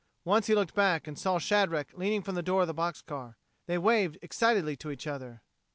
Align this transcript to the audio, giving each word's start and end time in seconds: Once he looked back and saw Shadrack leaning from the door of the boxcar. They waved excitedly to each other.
Once 0.25 0.47
he 0.47 0.55
looked 0.55 0.73
back 0.73 1.05
and 1.05 1.19
saw 1.19 1.37
Shadrack 1.37 1.95
leaning 1.95 2.23
from 2.23 2.33
the 2.33 2.41
door 2.41 2.61
of 2.61 2.67
the 2.67 2.73
boxcar. 2.73 3.35
They 3.67 3.77
waved 3.77 4.17
excitedly 4.23 4.75
to 4.77 4.89
each 4.89 5.05
other. 5.05 5.43